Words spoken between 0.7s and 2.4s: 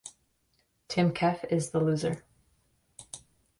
Tim Keefe is the loser.